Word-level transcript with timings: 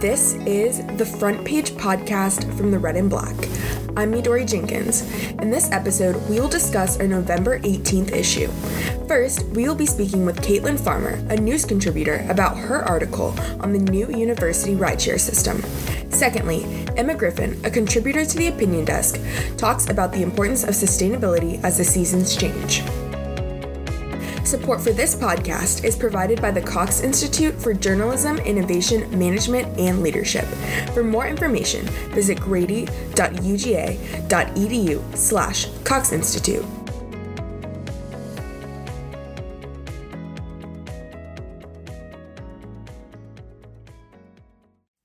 This 0.00 0.32
is 0.46 0.78
the 0.96 1.04
Front 1.04 1.44
Page 1.44 1.72
podcast 1.72 2.56
from 2.56 2.70
the 2.70 2.78
Red 2.78 2.96
and 2.96 3.10
Black. 3.10 3.36
I'm 3.98 4.10
Midori 4.10 4.48
Jenkins. 4.48 5.02
In 5.32 5.50
this 5.50 5.70
episode, 5.72 6.16
we 6.26 6.40
will 6.40 6.48
discuss 6.48 6.98
our 6.98 7.06
November 7.06 7.58
18th 7.58 8.10
issue. 8.12 8.46
First, 9.06 9.44
we 9.48 9.68
will 9.68 9.74
be 9.74 9.84
speaking 9.84 10.24
with 10.24 10.40
Caitlin 10.40 10.80
Farmer, 10.80 11.22
a 11.28 11.36
news 11.36 11.66
contributor, 11.66 12.24
about 12.30 12.56
her 12.56 12.82
article 12.82 13.34
on 13.60 13.74
the 13.74 13.78
new 13.78 14.08
university 14.08 14.74
rideshare 14.74 15.20
system. 15.20 15.60
Secondly, 16.10 16.64
Emma 16.96 17.14
Griffin, 17.14 17.60
a 17.66 17.70
contributor 17.70 18.24
to 18.24 18.38
the 18.38 18.48
Opinion 18.48 18.86
Desk, 18.86 19.20
talks 19.58 19.90
about 19.90 20.12
the 20.12 20.22
importance 20.22 20.64
of 20.64 20.70
sustainability 20.70 21.62
as 21.62 21.76
the 21.76 21.84
seasons 21.84 22.34
change. 22.34 22.82
Support 24.50 24.80
for 24.80 24.90
this 24.90 25.14
podcast 25.14 25.84
is 25.84 25.94
provided 25.94 26.42
by 26.42 26.50
the 26.50 26.60
Cox 26.60 27.02
Institute 27.02 27.54
for 27.54 27.72
Journalism, 27.72 28.36
Innovation, 28.38 29.08
Management, 29.16 29.78
and 29.78 30.02
Leadership. 30.02 30.44
For 30.92 31.04
more 31.04 31.28
information, 31.28 31.86
visit 32.10 32.40
grady.uga.edu 32.40 32.86
slash 35.16 35.68
Cox 35.84 36.10
Institute. 36.10 36.64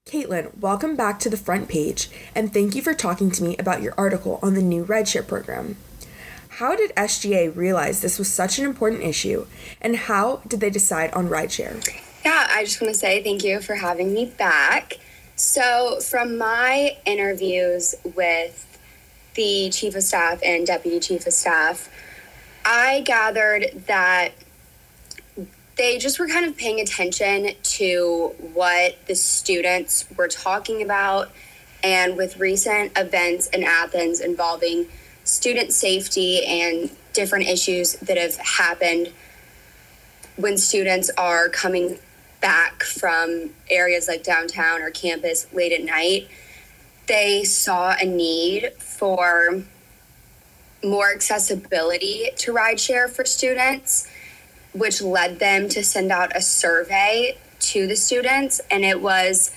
Caitlin, 0.08 0.58
welcome 0.58 0.96
back 0.96 1.20
to 1.20 1.30
the 1.30 1.38
front 1.38 1.70
page, 1.70 2.10
and 2.34 2.52
thank 2.52 2.74
you 2.74 2.82
for 2.82 2.96
talking 2.96 3.30
to 3.30 3.44
me 3.44 3.56
about 3.58 3.84
your 3.84 3.94
article 3.96 4.40
on 4.42 4.56
the 4.56 4.64
new 4.64 4.84
rideshare 4.84 5.28
program. 5.28 5.78
How 6.56 6.74
did 6.74 6.96
SGA 6.96 7.54
realize 7.54 8.00
this 8.00 8.18
was 8.18 8.32
such 8.32 8.60
an 8.60 8.64
important 8.64 9.04
issue, 9.04 9.46
and 9.82 9.94
how 9.94 10.38
did 10.48 10.62
they 10.62 10.70
decide 10.70 11.12
on 11.12 11.28
rideshare? 11.28 11.86
Yeah, 12.24 12.48
I 12.50 12.64
just 12.64 12.80
want 12.80 12.94
to 12.94 12.98
say 12.98 13.22
thank 13.22 13.44
you 13.44 13.60
for 13.60 13.76
having 13.76 14.14
me 14.14 14.28
back. 14.38 14.94
So, 15.36 16.00
from 16.00 16.38
my 16.38 16.96
interviews 17.06 17.94
with 18.16 18.80
the 19.34 19.70
chief 19.70 19.96
of 19.96 20.04
staff 20.04 20.40
and 20.46 20.66
deputy 20.66 21.02
chief 21.02 21.28
of 21.28 21.34
staff, 21.34 21.90
I 22.64 23.02
gathered 23.02 23.84
that 23.88 24.30
they 25.76 25.98
just 25.98 26.20
were 26.20 26.28
kind 26.30 26.46
of 26.46 26.56
paying 26.56 26.80
attention 26.80 27.50
to 27.64 28.34
what 28.54 28.96
the 29.08 29.16
students 29.16 30.06
were 30.16 30.30
talking 30.30 30.82
about. 30.82 31.32
And 31.84 32.16
with 32.16 32.38
recent 32.38 32.98
events 32.98 33.48
in 33.48 33.64
Athens 33.66 34.22
involving 34.22 34.88
student 35.26 35.74
safety 35.74 36.46
and 36.46 36.90
different 37.14 37.48
issues 37.48 37.94
that 37.94 38.18
have 38.18 38.38
happened 38.38 39.12
when 40.38 40.58
students 40.58 41.10
are 41.18 41.50
coming 41.50 41.98
back 42.42 42.84
from 42.84 43.50
areas 43.70 44.08
like 44.08 44.24
downtown 44.24 44.82
or 44.82 44.92
campus 44.92 45.48
late 45.52 45.72
at 45.72 45.84
night, 45.84 46.28
they 47.08 47.44
saw 47.44 47.96
a 48.00 48.06
need 48.06 48.72
for 48.78 49.64
more 50.84 51.12
accessibility 51.12 52.30
to 52.38 52.54
rideshare 52.54 53.10
for 53.10 53.26
students, 53.26 54.08
which 54.74 55.02
led 55.02 55.40
them 55.40 55.68
to 55.70 55.84
send 55.84 56.12
out 56.12 56.36
a 56.36 56.42
survey 56.42 57.38
to 57.60 57.88
the 57.88 57.96
students. 57.96 58.62
And 58.70 58.84
it 58.84 59.02
was, 59.02 59.52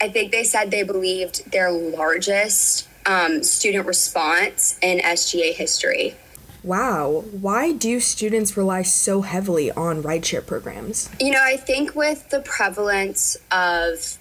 I 0.00 0.08
think 0.08 0.32
they 0.32 0.44
said 0.44 0.70
they 0.70 0.82
believed 0.82 1.50
their 1.50 1.70
largest 1.70 2.88
um, 3.06 3.42
student 3.42 3.86
response 3.86 4.78
in 4.82 4.98
SGA 4.98 5.54
history. 5.54 6.14
Wow. 6.62 7.24
Why 7.32 7.72
do 7.72 8.00
students 8.00 8.56
rely 8.56 8.82
so 8.82 9.22
heavily 9.22 9.70
on 9.70 10.02
rideshare 10.02 10.46
programs? 10.46 11.08
You 11.18 11.30
know, 11.30 11.42
I 11.42 11.56
think 11.56 11.94
with 11.94 12.28
the 12.28 12.40
prevalence 12.40 13.36
of 13.50 14.18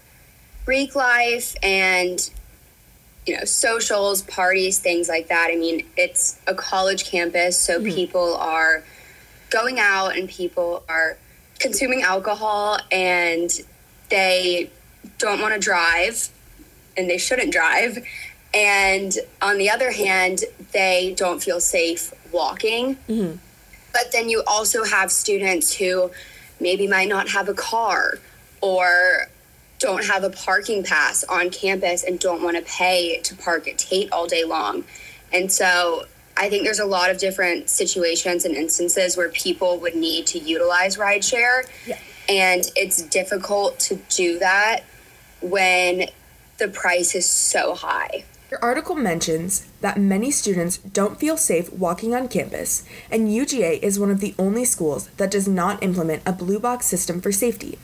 Greek 0.66 0.96
life 0.96 1.56
and 1.62 2.30
you 3.30 3.38
know, 3.38 3.46
socials, 3.46 4.24
parties, 4.24 4.80
things 4.80 5.08
like 5.08 5.28
that. 5.28 5.50
I 5.52 5.56
mean, 5.56 5.86
it's 5.96 6.40
a 6.48 6.56
college 6.56 7.06
campus, 7.06 7.60
so 7.60 7.80
mm-hmm. 7.80 7.94
people 7.94 8.36
are 8.36 8.84
going 9.52 9.80
out 9.80 10.18
and 10.18 10.28
people 10.28 10.84
are 10.90 11.18
consuming 11.60 12.02
alcohol 12.02 12.80
and 12.92 13.52
they 14.10 14.72
don't 15.18 15.42
want 15.42 15.54
to 15.54 15.60
drive 15.60 16.30
and 16.98 17.10
they 17.10 17.18
shouldn't 17.18 17.52
drive 17.52 18.00
and 18.54 19.14
on 19.42 19.58
the 19.58 19.70
other 19.70 19.92
hand, 19.92 20.44
they 20.72 21.14
don't 21.18 21.42
feel 21.42 21.60
safe 21.60 22.14
walking. 22.32 22.96
Mm-hmm. 23.08 23.38
But 23.92 24.12
then 24.12 24.30
you 24.30 24.44
also 24.46 24.84
have 24.84 25.12
students 25.12 25.76
who 25.76 26.12
maybe 26.60 26.88
might 26.88 27.10
not 27.10 27.30
have 27.30 27.50
a 27.50 27.54
car 27.54 28.20
or 28.62 29.28
don't 29.80 30.06
have 30.06 30.24
a 30.24 30.30
parking 30.30 30.84
pass 30.84 31.24
on 31.24 31.50
campus 31.50 32.04
and 32.04 32.20
don't 32.20 32.44
want 32.44 32.58
to 32.58 32.64
pay 32.64 33.20
to 33.22 33.36
park 33.36 33.68
at 33.68 33.78
Tate 33.78 34.12
all 34.12 34.28
day 34.28 34.44
long. 34.44 34.84
And 35.32 35.52
so 35.52 36.06
I 36.36 36.50
think 36.50 36.64
there's 36.64 36.80
a 36.80 36.86
lot 36.86 37.10
of 37.10 37.18
different 37.18 37.70
situations 37.70 38.46
and 38.46 38.56
instances 38.56 39.16
where 39.16 39.30
people 39.30 39.78
would 39.80 39.96
need 39.96 40.28
to 40.28 40.40
utilize 40.40 40.98
rideshare. 40.98 41.64
Yeah. 41.86 41.98
And 42.28 42.64
it's 42.76 43.02
difficult 43.04 43.80
to 43.82 43.96
do 44.10 44.40
that 44.40 44.82
when 45.42 46.06
the 46.58 46.68
price 46.68 47.16
is 47.16 47.28
so 47.28 47.74
high. 47.74 48.26
Your 48.50 48.64
article 48.64 48.96
mentions 48.96 49.68
that 49.82 50.00
many 50.00 50.32
students 50.32 50.80
don't 50.80 51.20
feel 51.20 51.38
safe 51.38 51.72
walking 51.72 52.16
on 52.16 52.28
campus, 52.28 52.84
and 53.12 53.30
UGA 53.30 53.80
is 53.84 54.00
one 54.00 54.10
of 54.10 54.22
the 54.22 54.34
only 54.40 54.66
schools 54.66 55.08
that 55.18 55.30
does 55.30 55.48
not 55.48 55.84
implement 55.84 56.24
a 56.26 56.34
blue 56.34 56.58
box 56.58 56.88
system 56.88 57.22
for 57.22 57.32
safety. 57.32 57.78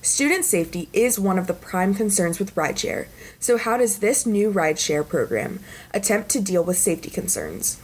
Student 0.00 0.44
safety 0.44 0.88
is 0.92 1.18
one 1.18 1.36
of 1.36 1.48
the 1.48 1.54
prime 1.54 1.94
concerns 1.94 2.38
with 2.38 2.54
rideshare, 2.54 3.08
so 3.40 3.58
how 3.58 3.76
does 3.76 3.98
this 3.98 4.24
new 4.24 4.52
rideshare 4.52 5.06
program 5.06 5.58
attempt 5.92 6.28
to 6.30 6.40
deal 6.40 6.62
with 6.62 6.78
safety 6.78 7.10
concerns? 7.10 7.80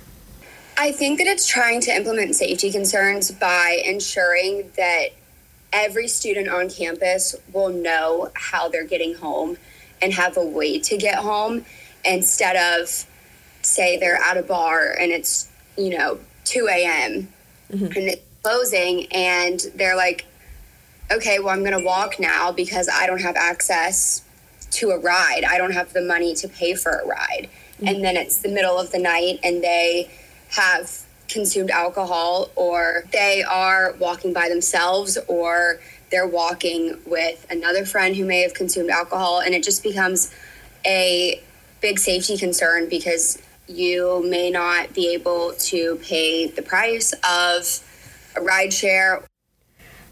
I 0.79 0.93
think 0.93 1.19
that 1.19 1.27
it's 1.27 1.49
trying 1.49 1.81
to 1.83 1.91
implement 1.91 2.37
safety 2.37 2.71
concerns 2.71 3.33
by 3.33 3.83
ensuring 3.85 4.71
that 4.77 5.09
every 5.73 6.07
student 6.07 6.49
on 6.49 6.71
campus 6.71 7.35
will 7.53 7.71
know 7.71 8.31
how 8.35 8.69
they're 8.69 8.87
getting 8.87 9.15
home 9.15 9.57
and 10.01 10.13
have 10.13 10.37
a 10.37 10.45
way 10.45 10.79
to 10.79 10.97
get 10.97 11.17
home 11.17 11.65
instead 12.05 12.57
of 12.57 13.07
say 13.63 13.97
they're 13.97 14.17
at 14.17 14.37
a 14.37 14.43
bar 14.43 14.95
and 14.99 15.11
it's 15.11 15.49
you 15.77 15.97
know 15.97 16.19
2 16.45 16.69
a.m 16.71 17.29
mm-hmm. 17.73 17.85
and 17.87 17.97
it's 17.97 18.23
closing 18.43 19.07
and 19.13 19.61
they're 19.75 19.97
like 19.97 20.27
okay 21.11 21.39
well 21.39 21.49
i'm 21.49 21.65
gonna 21.65 21.83
walk 21.83 22.21
now 22.21 22.53
because 22.53 22.89
i 22.93 23.07
don't 23.07 23.23
have 23.23 23.37
access 23.37 24.23
to 24.71 24.91
a 24.91 24.99
ride 24.99 25.45
i 25.49 25.57
don't 25.57 25.73
have 25.73 25.93
the 25.93 26.03
money 26.03 26.35
to 26.35 26.49
pay 26.49 26.75
for 26.75 26.93
a 26.93 27.07
ride 27.07 27.49
mm-hmm. 27.77 27.89
and 27.89 28.05
then 28.05 28.17
it's 28.17 28.39
the 28.39 28.49
middle 28.49 28.79
of 28.79 28.91
the 28.93 28.99
night 28.99 29.39
and 29.43 29.63
they 29.63 30.11
have 30.51 31.05
consumed 31.29 31.71
alcohol 31.71 32.51
or 32.55 33.05
they 33.13 33.43
are 33.43 33.95
walking 33.99 34.33
by 34.33 34.49
themselves 34.49 35.17
or 35.27 35.81
they're 36.11 36.29
walking 36.29 36.99
with 37.07 37.47
another 37.51 37.85
friend 37.85 38.15
who 38.15 38.25
may 38.25 38.43
have 38.43 38.55
consumed 38.55 38.91
alcohol 38.91 39.41
and 39.41 39.55
it 39.55 39.65
just 39.65 39.83
becomes 39.83 40.33
a 40.87 41.43
big 41.85 41.99
safety 41.99 42.39
concern 42.39 42.89
because 42.89 43.37
you 43.69 44.25
may 44.27 44.51
not 44.51 44.95
be 44.95 45.13
able 45.13 45.53
to 45.59 45.97
pay 45.97 46.47
the 46.47 46.63
price 46.63 47.13
of 47.13 47.85
a 48.35 48.41
rideshare. 48.41 49.23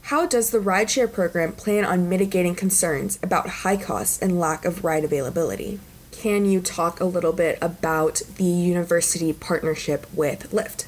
How 0.03 0.27
does 0.27 0.51
the 0.51 0.59
rideshare 0.59 1.11
program 1.11 1.53
plan 1.53 1.87
on 1.87 2.11
mitigating 2.11 2.55
concerns 2.55 3.19
about 3.23 3.49
high 3.65 3.79
costs 3.79 4.21
and 4.21 4.39
lack 4.39 4.67
of 4.67 4.85
ride 4.85 5.03
availability? 5.03 5.81
Can 6.11 6.45
you 6.45 6.61
talk 6.61 7.01
a 7.01 7.07
little 7.07 7.33
bit 7.33 7.57
about 7.63 8.21
the 8.37 8.45
university 8.45 9.33
partnership 9.33 10.07
with 10.13 10.53
Lyft? 10.53 10.85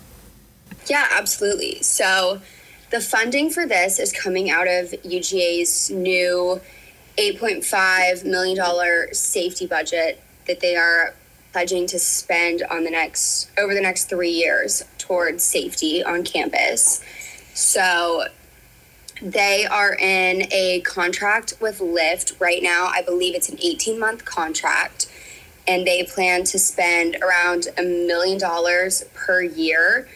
Yeah, 0.86 1.08
absolutely. 1.10 1.80
So, 1.80 2.42
the 2.90 3.00
funding 3.00 3.48
for 3.48 3.66
this 3.66 3.98
is 3.98 4.12
coming 4.12 4.50
out 4.50 4.68
of 4.68 4.90
UGA's 5.02 5.88
new 5.88 6.60
$8.5 7.16 8.26
million 8.26 9.14
safety 9.14 9.66
budget 9.66 10.20
that 10.46 10.60
they 10.60 10.76
are 10.76 11.14
pledging 11.52 11.86
to 11.86 11.98
spend 11.98 12.62
on 12.68 12.84
the 12.84 12.90
next 12.90 13.48
over 13.56 13.74
the 13.74 13.80
next 13.80 14.04
three 14.04 14.30
years 14.30 14.82
towards 14.98 15.44
safety 15.44 16.02
on 16.02 16.24
campus. 16.24 17.00
So 17.54 18.24
they 19.22 19.64
are 19.64 19.94
in 19.94 20.48
a 20.52 20.80
contract 20.80 21.54
with 21.60 21.78
Lyft 21.78 22.40
right 22.40 22.62
now. 22.62 22.86
I 22.92 23.02
believe 23.02 23.34
it's 23.34 23.48
an 23.48 23.58
18 23.62 23.98
month 23.98 24.24
contract, 24.24 25.08
and 25.66 25.86
they 25.86 26.02
plan 26.02 26.44
to 26.44 26.58
spend 26.58 27.16
around 27.22 27.68
a 27.78 27.82
million 27.82 28.38
dollars 28.38 29.04
per 29.14 29.40
year. 29.40 30.08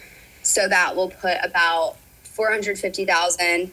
So 0.43 0.67
that 0.67 0.95
will 0.95 1.09
put 1.09 1.37
about 1.43 1.95
450,000 2.23 3.71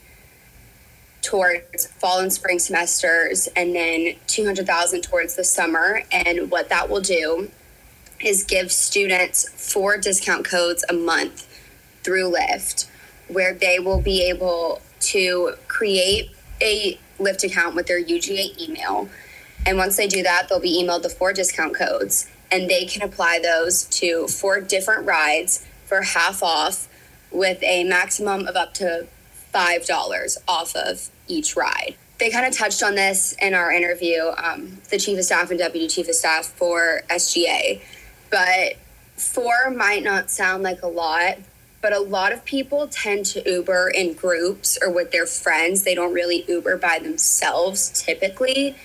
towards 1.26 1.87
fall 1.87 2.20
and 2.20 2.32
spring 2.32 2.61
semesters 2.61 3.49
and 3.56 3.75
then 3.75 4.14
200,000 4.28 5.02
towards 5.02 5.34
the 5.34 5.43
summer 5.43 6.02
and 6.12 6.52
what 6.52 6.69
that 6.69 6.88
will 6.88 7.00
do 7.00 7.50
is 8.20 8.44
give 8.44 8.70
students 8.70 9.49
four 9.73 9.99
discount 9.99 10.44
codes 10.44 10.84
a 10.88 10.93
month 10.93 11.49
through 12.05 12.31
Lyft 12.31 12.88
where 13.26 13.52
they 13.52 13.81
will 13.81 14.00
be 14.00 14.23
able 14.23 14.81
to 15.00 15.55
create 15.67 16.31
a 16.61 16.96
Lyft 17.19 17.43
account 17.43 17.75
with 17.75 17.88
their 17.88 18.02
UGA 18.02 18.56
email. 18.61 19.08
And 19.67 19.76
once 19.76 19.96
they 19.96 20.06
do 20.06 20.23
that, 20.23 20.49
they'll 20.49 20.61
be 20.61 20.81
emailed 20.81 21.02
the 21.02 21.08
four 21.08 21.32
discount 21.32 21.75
codes 21.75 22.31
and 22.52 22.70
they 22.70 22.84
can 22.84 23.02
apply 23.02 23.40
those 23.43 23.87
to 23.87 24.28
four 24.28 24.61
different 24.61 25.05
rides 25.05 25.67
for 25.87 26.02
half 26.02 26.40
off 26.40 26.88
with 27.32 27.61
a 27.64 27.82
maximum 27.82 28.46
of 28.46 28.55
up 28.55 28.75
to 28.75 29.08
$5 29.52 30.38
off 30.46 30.76
of 30.76 31.11
each 31.28 31.56
ride. 31.56 31.96
They 32.19 32.31
kind 32.31 32.46
of 32.46 32.56
touched 32.56 32.82
on 32.82 32.94
this 32.94 33.37
in 33.43 33.52
our 33.52 33.70
interview, 33.70 34.31
um, 34.43 34.78
the 34.90 34.99
chief 34.99 35.19
of 35.19 35.25
staff 35.25 35.50
and 35.50 35.58
deputy 35.58 35.87
chief 35.87 36.08
of 36.08 36.14
staff 36.14 36.46
for 36.46 37.02
SGA. 37.11 37.82
But 38.31 38.76
four 39.17 39.70
might 39.70 40.02
not 40.02 40.31
sound 40.31 40.62
like 40.62 40.82
a 40.82 40.88
lot, 40.88 41.38
but 41.82 41.93
a 41.93 42.00
lot 42.00 42.32
of 42.32 42.44
people 42.44 42.88
tend 42.88 43.26
to 43.26 43.49
Uber 43.49 43.90
in 43.90 44.14
groups 44.14 44.78
or 44.81 44.90
with 44.90 45.11
their 45.12 45.26
friends. 45.26 45.84
They 45.84 45.94
don't 45.94 46.12
really 46.12 46.44
Uber 46.49 46.78
by 46.78 46.99
themselves 46.99 47.90
typically. 47.90 48.76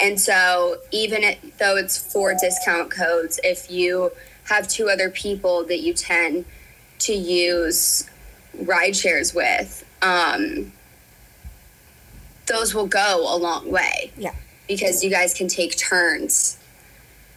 And 0.00 0.18
so, 0.18 0.78
even 0.90 1.22
it, 1.22 1.58
though 1.58 1.76
it's 1.76 1.96
four 1.96 2.34
discount 2.34 2.90
codes, 2.90 3.38
if 3.44 3.70
you 3.70 4.10
have 4.44 4.66
two 4.66 4.88
other 4.88 5.10
people 5.10 5.64
that 5.66 5.80
you 5.80 5.94
tend 5.94 6.44
to 7.00 7.12
use 7.12 8.10
ride 8.54 8.96
shares 8.96 9.32
with, 9.32 9.84
um, 10.02 10.72
those 12.46 12.74
will 12.74 12.86
go 12.86 13.26
a 13.28 13.36
long 13.36 13.70
way. 13.70 14.12
Yeah. 14.16 14.34
Because 14.68 15.02
you 15.02 15.10
guys 15.10 15.34
can 15.34 15.48
take 15.48 15.76
turns 15.76 16.58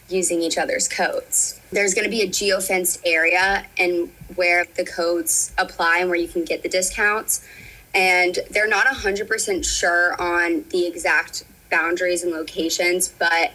using 0.10 0.42
each 0.42 0.58
other's 0.58 0.88
codes. 0.88 1.60
There's 1.72 1.94
going 1.94 2.06
to 2.06 2.12
be 2.12 2.22
a 2.22 2.28
geofenced 2.28 3.02
area 3.06 3.66
and 3.78 4.12
where 4.36 4.66
the 4.76 4.86
codes 4.86 5.52
apply 5.58 6.00
and 6.00 6.10
where 6.10 6.20
you 6.20 6.28
can 6.28 6.46
get 6.46 6.64
the 6.64 6.70
discounts. 6.70 7.46
And 7.94 8.40
they're 8.52 8.68
not 8.68 8.86
100% 8.86 9.66
sure 9.66 10.22
on 10.22 10.66
the 10.70 10.86
exact 10.86 11.44
boundaries 11.72 12.24
and 12.24 12.32
locations, 12.32 13.08
but 13.08 13.52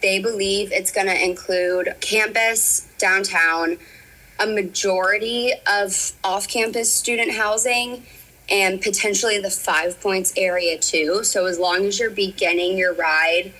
they 0.00 0.18
believe 0.18 0.72
it's 0.72 0.90
going 0.90 1.06
to 1.06 1.24
include 1.24 1.94
campus, 2.00 2.88
downtown, 2.98 3.78
a 4.40 4.46
majority 4.46 5.52
of 5.70 6.12
off 6.24 6.48
campus 6.48 6.92
student 6.92 7.32
housing, 7.32 8.02
and 8.52 8.82
potentially 8.82 9.38
the 9.38 9.50
Five 9.50 9.98
Points 10.00 10.32
area 10.36 10.78
too. 10.78 11.24
So, 11.24 11.46
as 11.46 11.58
long 11.58 11.86
as 11.86 11.98
you're 11.98 12.10
beginning 12.10 12.76
your 12.76 12.92
ride 12.94 13.52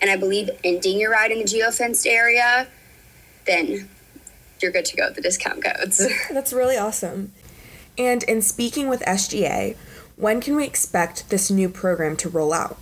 and 0.00 0.10
I 0.10 0.16
believe 0.16 0.50
ending 0.62 1.00
your 1.00 1.10
ride 1.10 1.32
in 1.32 1.38
the 1.38 1.44
geofenced 1.44 2.06
area, 2.06 2.68
then 3.46 3.88
you're 4.60 4.70
good 4.70 4.84
to 4.84 4.96
go 4.96 5.06
with 5.06 5.16
the 5.16 5.22
discount 5.22 5.64
codes. 5.64 6.06
That's 6.30 6.52
really 6.52 6.76
awesome. 6.76 7.32
And 7.98 8.22
in 8.24 8.42
speaking 8.42 8.88
with 8.88 9.00
SGA, 9.02 9.74
when 10.16 10.40
can 10.40 10.54
we 10.54 10.64
expect 10.64 11.30
this 11.30 11.50
new 11.50 11.70
program 11.70 12.16
to 12.18 12.28
roll 12.28 12.52
out? 12.52 12.76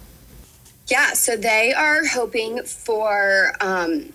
Yeah, 0.88 1.12
so 1.12 1.36
they 1.36 1.72
are 1.72 2.04
hoping 2.04 2.62
for 2.64 3.52
um, 3.60 4.12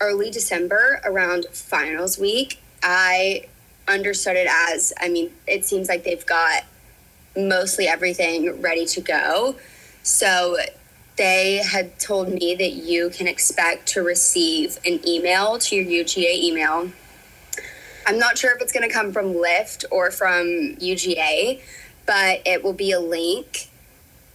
early 0.00 0.30
December 0.30 1.00
around 1.04 1.46
finals 1.52 2.18
week. 2.18 2.60
I 2.82 3.46
understood 3.88 4.36
it 4.36 4.48
as, 4.48 4.92
I 5.00 5.08
mean, 5.08 5.32
it 5.46 5.64
seems 5.64 5.88
like 5.88 6.04
they've 6.04 6.26
got 6.26 6.64
mostly 7.36 7.86
everything 7.86 8.60
ready 8.60 8.86
to 8.86 9.00
go. 9.00 9.56
So 10.02 10.56
they 11.16 11.56
had 11.56 11.98
told 11.98 12.32
me 12.32 12.54
that 12.54 12.72
you 12.72 13.10
can 13.10 13.26
expect 13.26 13.86
to 13.88 14.02
receive 14.02 14.78
an 14.84 15.06
email 15.06 15.58
to 15.58 15.76
your 15.76 16.04
UGA 16.04 16.42
email. 16.42 16.90
I'm 18.06 18.18
not 18.18 18.38
sure 18.38 18.54
if 18.54 18.62
it's 18.62 18.72
going 18.72 18.88
to 18.88 18.92
come 18.92 19.12
from 19.12 19.34
Lyft 19.34 19.84
or 19.90 20.10
from 20.10 20.76
UGA, 20.76 21.60
but 22.06 22.40
it 22.46 22.64
will 22.64 22.72
be 22.72 22.92
a 22.92 23.00
link 23.00 23.68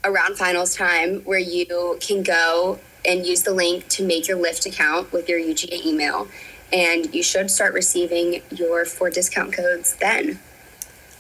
around 0.04 0.38
finals 0.38 0.76
time 0.76 1.22
where 1.22 1.40
you 1.40 1.98
can 2.00 2.22
go 2.22 2.80
and 3.04 3.26
use 3.26 3.44
the 3.44 3.54
link 3.54 3.88
to 3.90 4.06
make 4.06 4.28
your 4.28 4.38
Lyft 4.38 4.66
account 4.66 5.12
with 5.12 5.28
your 5.28 5.40
UGA 5.40 5.86
email. 5.86 6.28
And 6.72 7.14
you 7.14 7.24
should 7.24 7.50
start 7.50 7.74
receiving 7.74 8.42
your 8.52 8.86
four 8.86 9.10
discount 9.10 9.54
codes 9.54 9.96
then. 9.96 10.40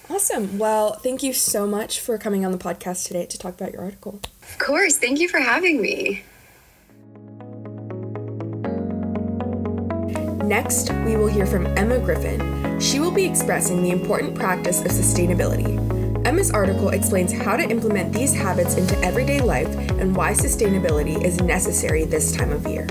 Awesome. 0.09 0.59
Well, 0.59 0.93
thank 0.93 1.23
you 1.23 1.33
so 1.33 1.65
much 1.65 1.99
for 1.99 2.17
coming 2.17 2.45
on 2.45 2.51
the 2.51 2.57
podcast 2.57 3.07
today 3.07 3.25
to 3.25 3.37
talk 3.37 3.55
about 3.55 3.73
your 3.73 3.81
article. 3.81 4.19
Of 4.41 4.57
course. 4.59 4.97
Thank 4.97 5.19
you 5.19 5.27
for 5.27 5.39
having 5.39 5.81
me. 5.81 6.23
Next, 10.45 10.91
we 11.05 11.17
will 11.17 11.27
hear 11.27 11.47
from 11.47 11.65
Emma 11.77 11.97
Griffin. 11.97 12.79
She 12.79 12.99
will 12.99 13.11
be 13.11 13.25
expressing 13.25 13.81
the 13.81 13.89
important 13.89 14.35
practice 14.35 14.81
of 14.81 14.91
sustainability. 14.91 15.75
Emma's 16.25 16.51
article 16.51 16.89
explains 16.89 17.31
how 17.31 17.55
to 17.55 17.63
implement 17.63 18.13
these 18.13 18.33
habits 18.33 18.77
into 18.77 18.97
everyday 18.99 19.39
life 19.39 19.73
and 19.99 20.15
why 20.15 20.33
sustainability 20.33 21.23
is 21.23 21.41
necessary 21.41 22.05
this 22.05 22.31
time 22.31 22.51
of 22.51 22.67
year. 22.67 22.87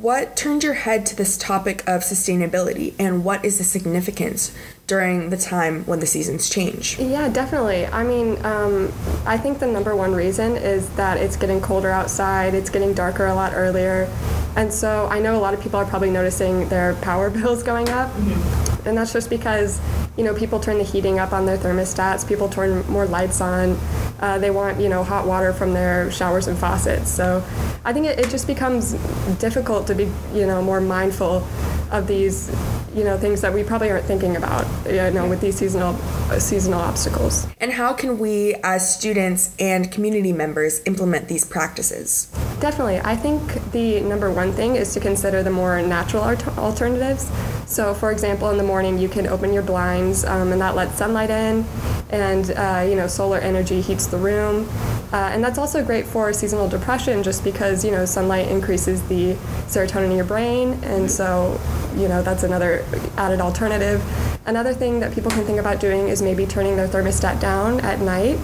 What 0.00 0.34
turned 0.34 0.64
your 0.64 0.72
head 0.72 1.04
to 1.04 1.14
this 1.14 1.36
topic 1.36 1.80
of 1.86 2.00
sustainability 2.00 2.94
and 2.98 3.22
what 3.22 3.44
is 3.44 3.58
the 3.58 3.64
significance 3.64 4.54
during 4.86 5.28
the 5.28 5.36
time 5.36 5.84
when 5.84 6.00
the 6.00 6.06
seasons 6.06 6.48
change? 6.48 6.98
Yeah, 6.98 7.28
definitely. 7.28 7.86
I 7.86 8.02
mean, 8.02 8.42
um, 8.44 8.90
I 9.26 9.36
think 9.36 9.58
the 9.58 9.66
number 9.66 9.94
one 9.94 10.14
reason 10.14 10.56
is 10.56 10.88
that 10.96 11.18
it's 11.18 11.36
getting 11.36 11.60
colder 11.60 11.90
outside, 11.90 12.54
it's 12.54 12.70
getting 12.70 12.94
darker 12.94 13.26
a 13.26 13.34
lot 13.34 13.52
earlier. 13.54 14.10
And 14.56 14.72
so 14.72 15.06
I 15.10 15.20
know 15.20 15.36
a 15.36 15.42
lot 15.42 15.52
of 15.54 15.60
people 15.60 15.78
are 15.78 15.84
probably 15.84 16.10
noticing 16.10 16.68
their 16.70 16.94
power 16.94 17.28
bills 17.38 17.62
going 17.62 17.90
up. 17.90 18.10
Mm-hmm. 18.12 18.88
And 18.88 18.96
that's 18.96 19.12
just 19.12 19.28
because, 19.28 19.80
you 20.16 20.24
know, 20.24 20.34
people 20.34 20.58
turn 20.58 20.78
the 20.78 20.84
heating 20.84 21.18
up 21.18 21.32
on 21.34 21.44
their 21.44 21.58
thermostats, 21.58 22.26
people 22.26 22.48
turn 22.48 22.86
more 22.90 23.04
lights 23.06 23.42
on, 23.42 23.78
uh, 24.20 24.38
they 24.38 24.50
want, 24.50 24.80
you 24.80 24.88
know, 24.88 25.02
hot 25.02 25.26
water 25.26 25.52
from 25.52 25.72
their 25.72 26.10
showers 26.10 26.46
and 26.46 26.56
faucets. 26.58 27.10
So 27.10 27.42
I 27.84 27.92
think 27.92 28.06
it, 28.06 28.18
it 28.18 28.30
just 28.30 28.46
becomes 28.46 28.92
difficult 29.38 29.86
to 29.88 29.94
be, 29.94 30.04
you 30.32 30.46
know, 30.46 30.62
more 30.62 30.80
mindful 30.80 31.46
of 31.90 32.06
these, 32.06 32.54
you 32.94 33.02
know, 33.02 33.18
things 33.18 33.40
that 33.40 33.52
we 33.52 33.64
probably 33.64 33.90
aren't 33.90 34.04
thinking 34.04 34.36
about, 34.36 34.66
you 34.86 35.10
know, 35.10 35.28
with 35.28 35.40
these 35.40 35.56
seasonal 35.56 35.96
uh, 36.30 36.38
seasonal 36.38 36.80
obstacles. 36.80 37.46
And 37.60 37.72
how 37.72 37.92
can 37.92 38.18
we, 38.18 38.54
as 38.62 38.94
students 38.94 39.56
and 39.58 39.90
community 39.90 40.32
members, 40.32 40.80
implement 40.86 41.28
these 41.28 41.44
practices? 41.44 42.30
Definitely. 42.60 43.00
I 43.00 43.16
think 43.16 43.72
the 43.72 44.02
number 44.02 44.30
one 44.30 44.52
thing 44.52 44.76
is 44.76 44.92
to 44.92 45.00
consider 45.00 45.42
the 45.42 45.50
more 45.50 45.80
natural 45.80 46.22
alternatives. 46.58 47.30
So, 47.64 47.94
for 47.94 48.12
example, 48.12 48.50
in 48.50 48.58
the 48.58 48.64
morning, 48.64 48.98
you 48.98 49.08
can 49.08 49.26
open 49.26 49.54
your 49.54 49.62
blinds, 49.62 50.26
um, 50.26 50.52
and 50.52 50.60
that 50.60 50.74
lets 50.76 50.98
sunlight 50.98 51.30
in, 51.30 51.64
and 52.10 52.50
uh, 52.50 52.84
you 52.86 52.96
know, 52.96 53.06
solar 53.06 53.38
energy 53.38 53.80
heats 53.80 54.06
the 54.08 54.18
room. 54.18 54.68
Uh, 55.10 55.30
and 55.32 55.42
that's 55.42 55.56
also 55.56 55.82
great 55.82 56.04
for 56.04 56.34
seasonal 56.34 56.68
depression, 56.68 57.22
just 57.22 57.44
because 57.44 57.82
you 57.82 57.92
know 57.92 58.04
sunlight 58.04 58.48
increases 58.48 59.02
the 59.08 59.32
serotonin 59.66 60.10
in 60.10 60.16
your 60.16 60.26
brain, 60.26 60.78
and 60.82 61.10
so 61.10 61.58
you 61.96 62.08
know 62.08 62.22
that's 62.22 62.42
another 62.42 62.84
added 63.16 63.40
alternative. 63.40 64.02
Another 64.44 64.74
thing 64.74 65.00
that 65.00 65.14
people 65.14 65.30
can 65.30 65.44
think 65.44 65.58
about 65.58 65.80
doing 65.80 66.08
is 66.08 66.20
maybe 66.20 66.44
turning 66.44 66.76
their 66.76 66.88
thermostat 66.88 67.40
down 67.40 67.80
at 67.80 68.00
night 68.00 68.38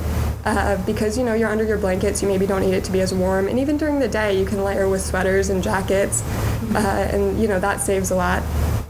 uh, 0.47 0.81
because 0.87 1.19
you 1.19 1.25
know 1.25 1.35
you're 1.35 1.51
under 1.51 1.65
your 1.65 1.77
blankets 1.77 2.23
you 2.23 2.29
maybe 2.29 2.47
don't 2.47 2.63
need 2.63 2.73
it 2.73 2.85
to 2.85 2.93
be 2.93 3.01
as 3.01 3.13
warm. 3.13 3.49
And 3.49 3.59
even 3.59 3.77
during 3.77 3.99
the 3.99 4.09
day 4.09 4.39
you 4.39 4.47
can 4.47 4.63
layer 4.63 4.89
with 4.89 5.03
sweaters 5.03 5.51
and 5.51 5.63
jackets 5.63 6.23
uh, 6.75 7.11
and 7.13 7.41
you 7.41 7.49
know 7.49 7.59
that 7.59 7.81
saves 7.81 8.11
a 8.13 8.15
lot. 8.15 8.43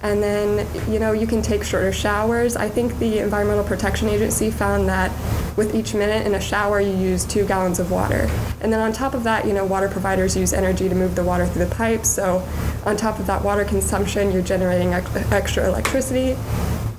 And 0.02 0.22
then 0.22 0.66
you 0.92 0.98
know 0.98 1.12
you 1.12 1.26
can 1.26 1.40
take 1.40 1.64
shorter 1.64 1.92
showers. 1.92 2.56
I 2.56 2.68
think 2.68 2.98
the 2.98 3.20
environmental 3.20 3.64
protection 3.64 4.08
agency 4.08 4.50
found 4.50 4.86
that 4.90 5.10
with 5.56 5.74
each 5.74 5.94
minute 5.94 6.26
in 6.26 6.34
a 6.34 6.40
shower 6.40 6.78
you 6.78 6.94
use 6.94 7.24
two 7.24 7.46
gallons 7.46 7.80
of 7.80 7.90
water. 7.90 8.28
And 8.60 8.70
then 8.70 8.80
on 8.80 8.92
top 8.92 9.14
of 9.14 9.24
that 9.24 9.46
you 9.46 9.54
know 9.54 9.64
water 9.64 9.88
providers 9.88 10.36
use 10.36 10.52
energy 10.52 10.90
to 10.90 10.94
move 10.94 11.14
the 11.14 11.24
water 11.24 11.46
through 11.46 11.64
the 11.64 11.74
pipes. 11.74 12.10
So 12.10 12.46
on 12.84 12.98
top 12.98 13.18
of 13.18 13.26
that 13.28 13.42
water 13.42 13.64
consumption 13.64 14.30
you're 14.30 14.42
generating 14.42 14.92
extra 14.92 15.66
electricity. 15.66 16.36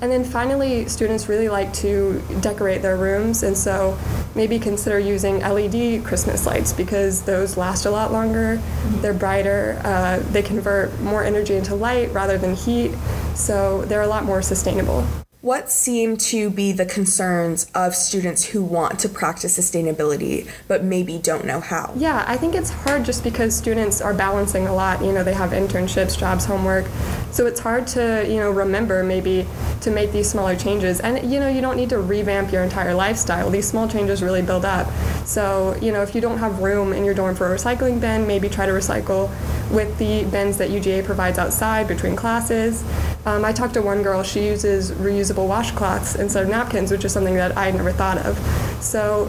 And 0.00 0.12
then 0.12 0.22
finally, 0.22 0.86
students 0.86 1.28
really 1.28 1.48
like 1.48 1.72
to 1.74 2.22
decorate 2.40 2.82
their 2.82 2.96
rooms, 2.96 3.42
and 3.42 3.56
so 3.56 3.98
maybe 4.34 4.58
consider 4.58 4.98
using 4.98 5.40
LED 5.40 6.04
Christmas 6.04 6.46
lights 6.46 6.72
because 6.72 7.22
those 7.22 7.56
last 7.56 7.84
a 7.86 7.90
lot 7.90 8.12
longer, 8.12 8.60
they're 9.00 9.14
brighter, 9.14 9.80
uh, 9.84 10.18
they 10.30 10.42
convert 10.42 10.98
more 11.00 11.24
energy 11.24 11.54
into 11.54 11.74
light 11.74 12.12
rather 12.12 12.38
than 12.38 12.54
heat, 12.54 12.92
so 13.34 13.82
they're 13.86 14.02
a 14.02 14.06
lot 14.06 14.24
more 14.24 14.42
sustainable. 14.42 15.06
What 15.40 15.70
seem 15.70 16.16
to 16.16 16.50
be 16.50 16.72
the 16.72 16.84
concerns 16.84 17.70
of 17.72 17.94
students 17.94 18.44
who 18.44 18.60
want 18.60 18.98
to 18.98 19.08
practice 19.08 19.56
sustainability 19.56 20.50
but 20.66 20.82
maybe 20.82 21.16
don't 21.16 21.44
know 21.44 21.60
how? 21.60 21.92
Yeah, 21.94 22.24
I 22.26 22.36
think 22.36 22.56
it's 22.56 22.70
hard 22.70 23.04
just 23.04 23.22
because 23.22 23.56
students 23.56 24.00
are 24.00 24.12
balancing 24.12 24.66
a 24.66 24.74
lot. 24.74 25.00
You 25.00 25.12
know, 25.12 25.22
they 25.22 25.34
have 25.34 25.50
internships, 25.50 26.18
jobs, 26.18 26.44
homework, 26.44 26.86
So 27.30 27.46
it's 27.46 27.60
hard 27.60 27.86
to, 27.88 28.26
you 28.28 28.38
know, 28.40 28.50
remember 28.50 29.04
maybe 29.04 29.46
to 29.82 29.90
make 29.90 30.10
these 30.10 30.28
smaller 30.28 30.56
changes. 30.56 30.98
And, 30.98 31.30
you 31.30 31.38
know, 31.38 31.48
you 31.48 31.60
don't 31.60 31.76
need 31.76 31.90
to 31.90 31.98
revamp 31.98 32.50
your 32.50 32.64
entire 32.64 32.94
lifestyle. 32.94 33.48
These 33.48 33.68
small 33.68 33.86
changes 33.86 34.22
really 34.22 34.42
build 34.42 34.64
up. 34.64 34.90
So, 35.24 35.76
you 35.80 35.92
know, 35.92 36.02
if 36.02 36.14
you 36.16 36.20
don't 36.20 36.38
have 36.38 36.60
room 36.60 36.92
in 36.92 37.04
your 37.04 37.14
dorm 37.14 37.36
for 37.36 37.52
a 37.52 37.56
recycling 37.56 38.00
bin, 38.00 38.26
maybe 38.26 38.48
try 38.48 38.66
to 38.66 38.72
recycle 38.72 39.30
with 39.70 39.96
the 39.98 40.24
bins 40.24 40.56
that 40.58 40.70
UGA 40.70 41.04
provides 41.04 41.38
outside 41.38 41.88
between 41.88 42.16
classes. 42.16 42.84
Um, 43.26 43.44
I 43.44 43.52
talked 43.52 43.74
to 43.74 43.82
one 43.82 44.02
girl, 44.02 44.22
she 44.22 44.46
uses 44.46 44.92
reusable 44.92 45.48
washcloths 45.48 46.18
instead 46.18 46.44
of 46.44 46.50
napkins, 46.50 46.90
which 46.90 47.04
is 47.04 47.12
something 47.12 47.34
that 47.34 47.56
I 47.56 47.66
had 47.66 47.74
never 47.74 47.92
thought 47.92 48.18
of. 48.18 48.38
So 48.82 49.26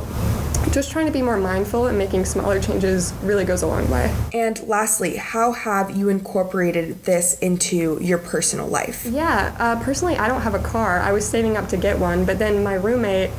just 0.71 0.91
trying 0.91 1.05
to 1.05 1.11
be 1.11 1.21
more 1.21 1.37
mindful 1.37 1.87
and 1.87 1.97
making 1.97 2.25
smaller 2.25 2.59
changes 2.59 3.13
really 3.23 3.45
goes 3.45 3.63
a 3.63 3.67
long 3.67 3.89
way. 3.89 4.13
And 4.33 4.61
lastly, 4.67 5.15
how 5.15 5.51
have 5.51 5.95
you 5.95 6.09
incorporated 6.09 7.03
this 7.03 7.39
into 7.39 7.97
your 8.01 8.17
personal 8.17 8.67
life? 8.67 9.05
Yeah, 9.05 9.55
uh, 9.59 9.81
personally, 9.83 10.17
I 10.17 10.27
don't 10.27 10.41
have 10.41 10.55
a 10.55 10.59
car. 10.59 10.99
I 10.99 11.11
was 11.11 11.27
saving 11.27 11.57
up 11.57 11.67
to 11.69 11.77
get 11.77 11.97
one, 11.97 12.25
but 12.25 12.39
then 12.39 12.63
my 12.63 12.75
roommate 12.75 13.31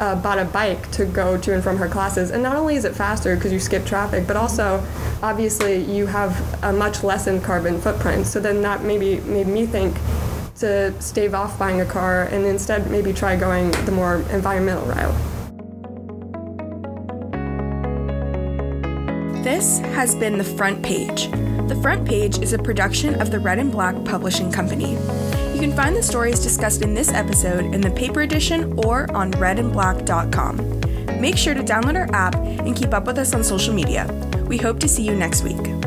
uh, 0.00 0.16
bought 0.16 0.38
a 0.38 0.44
bike 0.44 0.90
to 0.92 1.04
go 1.04 1.36
to 1.38 1.54
and 1.54 1.62
from 1.62 1.76
her 1.76 1.88
classes. 1.88 2.30
And 2.30 2.42
not 2.42 2.56
only 2.56 2.76
is 2.76 2.84
it 2.84 2.94
faster 2.94 3.34
because 3.34 3.52
you 3.52 3.60
skip 3.60 3.84
traffic, 3.84 4.26
but 4.26 4.36
also, 4.36 4.82
obviously, 5.22 5.84
you 5.84 6.06
have 6.06 6.62
a 6.64 6.72
much 6.72 7.02
lessened 7.02 7.44
carbon 7.44 7.80
footprint. 7.80 8.26
So 8.26 8.40
then 8.40 8.62
that 8.62 8.82
maybe 8.82 9.20
made 9.20 9.46
me 9.46 9.66
think 9.66 9.96
to 10.56 11.00
stave 11.00 11.34
off 11.34 11.58
buying 11.58 11.80
a 11.80 11.84
car 11.84 12.24
and 12.24 12.44
instead 12.44 12.90
maybe 12.90 13.12
try 13.12 13.36
going 13.36 13.70
the 13.84 13.92
more 13.92 14.16
environmental 14.30 14.84
route. 14.86 15.37
This 19.48 19.78
has 19.78 20.14
been 20.14 20.36
The 20.36 20.44
Front 20.44 20.82
Page. 20.82 21.30
The 21.68 21.78
Front 21.80 22.06
Page 22.06 22.36
is 22.40 22.52
a 22.52 22.58
production 22.58 23.18
of 23.18 23.30
the 23.30 23.40
Red 23.40 23.58
and 23.58 23.72
Black 23.72 23.94
Publishing 24.04 24.52
Company. 24.52 24.90
You 25.54 25.58
can 25.58 25.74
find 25.74 25.96
the 25.96 26.02
stories 26.02 26.40
discussed 26.40 26.82
in 26.82 26.92
this 26.92 27.10
episode 27.14 27.74
in 27.74 27.80
the 27.80 27.90
paper 27.90 28.20
edition 28.20 28.78
or 28.78 29.10
on 29.16 29.32
redandblack.com. 29.32 31.18
Make 31.18 31.38
sure 31.38 31.54
to 31.54 31.62
download 31.62 31.96
our 31.96 32.14
app 32.14 32.34
and 32.34 32.76
keep 32.76 32.92
up 32.92 33.06
with 33.06 33.16
us 33.16 33.32
on 33.32 33.42
social 33.42 33.72
media. 33.72 34.06
We 34.48 34.58
hope 34.58 34.80
to 34.80 34.88
see 34.88 35.02
you 35.02 35.14
next 35.14 35.42
week. 35.42 35.77